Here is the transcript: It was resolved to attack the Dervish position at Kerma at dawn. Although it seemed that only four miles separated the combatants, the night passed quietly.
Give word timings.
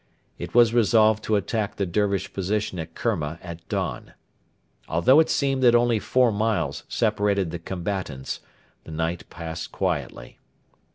It 0.39 0.55
was 0.55 0.73
resolved 0.73 1.23
to 1.25 1.35
attack 1.35 1.75
the 1.75 1.85
Dervish 1.85 2.33
position 2.33 2.79
at 2.79 2.95
Kerma 2.95 3.37
at 3.39 3.61
dawn. 3.69 4.15
Although 4.89 5.19
it 5.19 5.29
seemed 5.29 5.61
that 5.61 5.75
only 5.75 5.99
four 5.99 6.31
miles 6.31 6.85
separated 6.89 7.51
the 7.51 7.59
combatants, 7.59 8.39
the 8.83 8.89
night 8.89 9.29
passed 9.29 9.71
quietly. 9.71 10.39